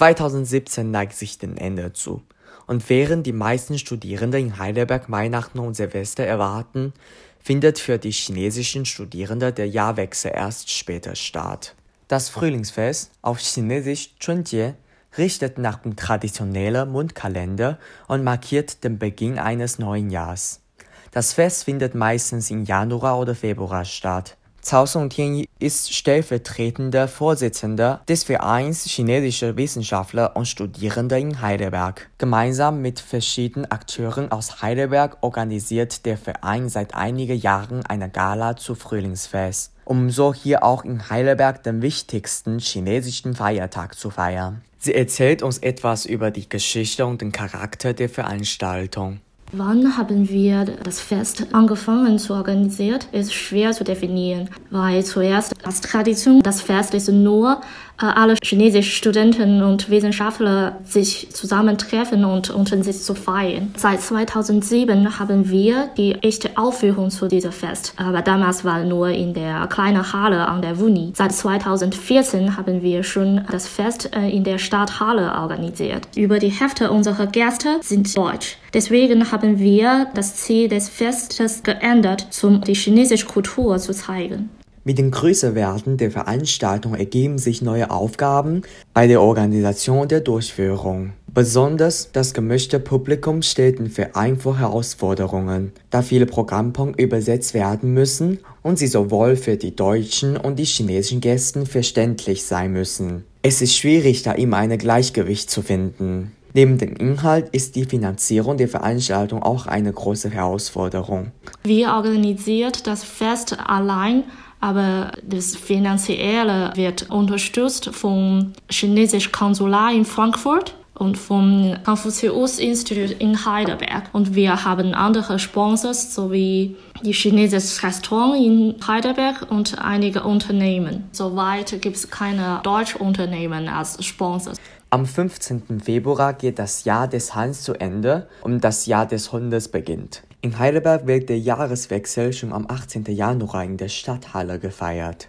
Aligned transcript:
2017 0.00 0.90
neigt 0.90 1.14
sich 1.14 1.36
dem 1.36 1.58
Ende 1.58 1.92
zu, 1.92 2.22
und 2.66 2.88
während 2.88 3.26
die 3.26 3.34
meisten 3.34 3.78
Studierenden 3.78 4.46
in 4.46 4.58
Heidelberg 4.58 5.10
Weihnachten 5.10 5.58
und 5.58 5.74
Silvester 5.74 6.24
erwarten, 6.24 6.94
findet 7.38 7.78
für 7.78 7.98
die 7.98 8.10
chinesischen 8.10 8.86
Studierenden 8.86 9.54
der 9.54 9.68
Jahrwechsel 9.68 10.32
erst 10.34 10.70
später 10.70 11.14
statt. 11.16 11.74
Das 12.08 12.30
Frühlingsfest, 12.30 13.10
auf 13.20 13.40
Chinesisch 13.40 14.14
Chunjie, 14.18 14.72
richtet 15.18 15.58
nach 15.58 15.80
dem 15.80 15.96
traditionellen 15.96 16.90
Mondkalender 16.90 17.78
und 18.08 18.24
markiert 18.24 18.82
den 18.82 18.98
Beginn 18.98 19.38
eines 19.38 19.78
neuen 19.78 20.08
Jahres. 20.08 20.62
Das 21.10 21.34
Fest 21.34 21.64
findet 21.64 21.94
meistens 21.94 22.50
im 22.50 22.64
Januar 22.64 23.18
oder 23.18 23.34
Februar 23.34 23.84
statt. 23.84 24.38
Cao 24.62 24.84
Songtian 24.84 25.46
ist 25.58 25.92
stellvertretender 25.92 27.08
Vorsitzender 27.08 28.02
des 28.08 28.24
Vereins 28.24 28.84
chinesischer 28.84 29.56
Wissenschaftler 29.56 30.36
und 30.36 30.46
Studierende 30.46 31.18
in 31.18 31.40
Heidelberg. 31.40 32.10
Gemeinsam 32.18 32.82
mit 32.82 33.00
verschiedenen 33.00 33.70
Akteuren 33.70 34.30
aus 34.30 34.60
Heidelberg 34.60 35.16
organisiert 35.22 36.04
der 36.04 36.18
Verein 36.18 36.68
seit 36.68 36.94
einigen 36.94 37.38
Jahren 37.38 37.84
eine 37.86 38.10
Gala 38.10 38.56
zu 38.56 38.74
Frühlingsfest, 38.74 39.72
um 39.84 40.10
so 40.10 40.34
hier 40.34 40.62
auch 40.62 40.84
in 40.84 41.08
Heidelberg 41.08 41.62
den 41.62 41.80
wichtigsten 41.80 42.58
chinesischen 42.58 43.34
Feiertag 43.34 43.98
zu 43.98 44.10
feiern. 44.10 44.62
Sie 44.78 44.94
erzählt 44.94 45.42
uns 45.42 45.58
etwas 45.58 46.04
über 46.04 46.30
die 46.30 46.48
Geschichte 46.48 47.06
und 47.06 47.22
den 47.22 47.32
Charakter 47.32 47.94
der 47.94 48.08
Veranstaltung. 48.08 49.20
Wann 49.52 49.96
haben 49.96 50.28
wir 50.28 50.64
das 50.64 51.00
Fest 51.00 51.48
angefangen 51.50 52.20
zu 52.20 52.34
organisieren, 52.34 53.00
ist 53.10 53.34
schwer 53.34 53.72
zu 53.72 53.82
definieren, 53.82 54.48
weil 54.70 55.04
zuerst 55.04 55.52
als 55.66 55.80
Tradition 55.80 56.40
das 56.40 56.62
Fest 56.62 56.94
ist 56.94 57.08
nur 57.08 57.60
alle 58.08 58.36
chinesischen 58.42 58.92
Studenten 58.92 59.62
und 59.62 59.90
Wissenschaftler 59.90 60.78
sich 60.84 61.28
zusammentreffen 61.32 62.24
und 62.24 62.50
unter 62.50 62.82
sich 62.82 63.02
zu 63.02 63.14
feiern. 63.14 63.74
Seit 63.76 64.00
2007 64.00 65.18
haben 65.18 65.48
wir 65.50 65.88
die 65.96 66.14
echte 66.16 66.56
Aufführung 66.56 67.10
zu 67.10 67.28
diesem 67.28 67.52
Fest, 67.52 67.94
aber 67.96 68.22
damals 68.22 68.64
war 68.64 68.84
nur 68.84 69.08
in 69.08 69.34
der 69.34 69.66
kleinen 69.66 70.12
Halle 70.12 70.46
an 70.46 70.62
der 70.62 70.78
Uni. 70.80 71.12
Seit 71.14 71.32
2014 71.32 72.56
haben 72.56 72.82
wir 72.82 73.02
schon 73.02 73.42
das 73.50 73.68
Fest 73.68 74.10
äh, 74.14 74.28
in 74.30 74.44
der 74.44 74.58
Stadthalle 74.58 75.34
organisiert. 75.34 76.08
Über 76.16 76.38
die 76.38 76.48
Hälfte 76.48 76.90
unserer 76.90 77.26
Gäste 77.26 77.78
sind 77.82 78.16
deutsch. 78.16 78.56
Deswegen 78.72 79.32
haben 79.32 79.58
wir 79.58 80.06
das 80.14 80.36
Ziel 80.36 80.68
des 80.68 80.88
Festes 80.88 81.62
geändert, 81.62 82.26
um 82.42 82.60
die 82.60 82.74
chinesische 82.74 83.26
Kultur 83.26 83.78
zu 83.78 83.92
zeigen. 83.92 84.50
Mit 84.82 84.96
dem 84.96 85.10
Größerwerden 85.10 85.98
der 85.98 86.10
Veranstaltung 86.10 86.94
ergeben 86.94 87.36
sich 87.36 87.60
neue 87.60 87.90
Aufgaben 87.90 88.62
bei 88.94 89.06
der 89.06 89.20
Organisation 89.20 90.08
der 90.08 90.20
Durchführung. 90.20 91.12
Besonders 91.32 92.10
das 92.12 92.32
gemischte 92.32 92.80
Publikum 92.80 93.42
stellt 93.42 93.78
den 93.78 93.90
Verein 93.90 94.38
vor 94.38 94.58
Herausforderungen, 94.58 95.72
da 95.90 96.00
viele 96.00 96.24
Programmpunkte 96.24 97.02
übersetzt 97.02 97.52
werden 97.52 97.92
müssen 97.92 98.38
und 98.62 98.78
sie 98.78 98.86
sowohl 98.86 99.36
für 99.36 99.58
die 99.58 99.76
deutschen 99.76 100.38
und 100.38 100.58
die 100.58 100.64
chinesischen 100.64 101.20
Gäste 101.20 101.66
verständlich 101.66 102.44
sein 102.44 102.72
müssen. 102.72 103.24
Es 103.42 103.60
ist 103.60 103.76
schwierig, 103.76 104.22
da 104.22 104.32
immer 104.32 104.56
ein 104.56 104.76
Gleichgewicht 104.76 105.50
zu 105.50 105.62
finden. 105.62 106.32
Neben 106.52 106.78
dem 106.78 106.94
Inhalt 106.96 107.48
ist 107.50 107.76
die 107.76 107.84
Finanzierung 107.84 108.56
der 108.56 108.68
Veranstaltung 108.68 109.42
auch 109.42 109.66
eine 109.66 109.92
große 109.92 110.30
Herausforderung. 110.30 111.32
Wir 111.62 111.92
organisiert 111.92 112.86
das 112.86 113.04
Fest 113.04 113.56
allein 113.66 114.24
aber 114.60 115.12
das 115.22 115.56
Finanzielle 115.56 116.72
wird 116.74 117.10
unterstützt 117.10 117.90
vom 117.94 118.52
chinesischen 118.70 119.32
Konsulat 119.32 119.94
in 119.94 120.04
Frankfurt 120.04 120.74
und 120.94 121.16
vom 121.16 121.76
Konfuzius-Institut 121.82 123.12
in 123.20 123.46
Heidelberg. 123.46 124.10
Und 124.12 124.34
wir 124.34 124.64
haben 124.64 124.92
andere 124.92 125.38
Sponsors 125.38 126.14
sowie 126.14 126.76
die 127.02 127.12
chinesische 127.12 127.82
Restaurant 127.84 128.36
in 128.36 128.74
Heidelberg 128.86 129.50
und 129.50 129.78
einige 129.78 130.24
Unternehmen. 130.24 131.04
Soweit 131.12 131.80
gibt 131.80 131.96
es 131.96 132.10
keine 132.10 132.60
deutsche 132.62 132.98
Unternehmen 132.98 133.66
als 133.66 134.04
Sponsors. 134.04 134.58
Am 134.92 135.06
15. 135.06 135.78
Februar 135.80 136.32
geht 136.32 136.58
das 136.58 136.82
Jahr 136.82 137.06
des 137.06 137.36
Hans 137.36 137.62
zu 137.62 137.74
Ende 137.74 138.26
und 138.42 138.64
das 138.64 138.86
Jahr 138.86 139.06
des 139.06 139.30
Hundes 139.30 139.68
beginnt. 139.68 140.24
In 140.40 140.58
Heidelberg 140.58 141.06
wird 141.06 141.28
der 141.28 141.38
Jahreswechsel 141.38 142.32
schon 142.32 142.52
am 142.52 142.66
18. 142.68 143.04
Januar 143.04 143.62
in 143.62 143.76
der 143.76 143.86
Stadthalle 143.86 144.58
gefeiert 144.58 145.28